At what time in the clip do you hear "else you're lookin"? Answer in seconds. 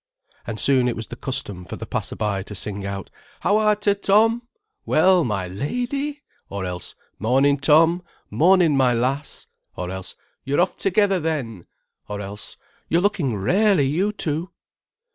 12.19-13.35